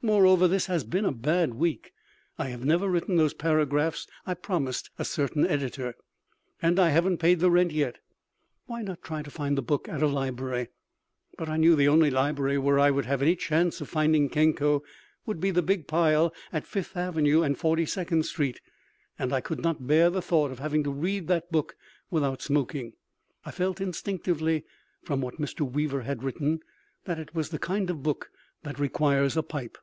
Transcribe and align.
Moreover, 0.00 0.46
this 0.46 0.66
has 0.66 0.84
been 0.84 1.04
a 1.04 1.10
bad 1.10 1.54
week; 1.54 1.92
I 2.38 2.50
have 2.50 2.64
never 2.64 2.88
written 2.88 3.16
those 3.16 3.34
paragraphs 3.34 4.06
I 4.24 4.34
promised 4.34 4.90
a 4.96 5.04
certain 5.04 5.44
editor, 5.44 5.96
and 6.62 6.78
I 6.78 6.90
haven't 6.90 7.16
paid 7.18 7.40
the 7.40 7.50
rent 7.50 7.72
yet. 7.72 7.98
Why 8.66 8.82
not 8.82 9.02
try 9.02 9.22
to 9.22 9.30
find 9.32 9.58
the 9.58 9.60
book 9.60 9.88
at 9.88 10.00
a 10.00 10.06
library? 10.06 10.68
But 11.36 11.48
I 11.48 11.56
knew 11.56 11.74
the 11.74 11.88
only 11.88 12.10
library 12.12 12.56
where 12.58 12.78
I 12.78 12.92
would 12.92 13.06
have 13.06 13.22
any 13.22 13.34
chance 13.34 13.80
of 13.80 13.88
finding 13.88 14.28
Kenko 14.30 14.82
would 15.26 15.40
be 15.40 15.50
the 15.50 15.62
big 15.62 15.88
pile 15.88 16.32
at 16.52 16.64
Fifth 16.64 16.96
avenue 16.96 17.42
and 17.42 17.58
Forty 17.58 17.84
second 17.84 18.24
street, 18.24 18.60
and 19.18 19.32
I 19.32 19.40
could 19.40 19.58
not 19.60 19.88
bear 19.88 20.10
the 20.10 20.22
thought 20.22 20.52
of 20.52 20.60
having 20.60 20.84
to 20.84 20.92
read 20.92 21.26
that 21.26 21.50
book 21.50 21.74
without 22.08 22.40
smoking. 22.40 22.92
I 23.44 23.50
felt 23.50 23.80
instinctively 23.80 24.64
(from 25.02 25.20
what 25.22 25.40
Mr. 25.40 25.68
Weaver 25.68 26.02
had 26.02 26.22
written) 26.22 26.60
that 27.04 27.18
it 27.18 27.34
was 27.34 27.48
the 27.48 27.58
kind 27.58 27.90
of 27.90 28.04
book 28.04 28.30
that 28.62 28.78
requires 28.78 29.36
a 29.36 29.42
pipe. 29.42 29.76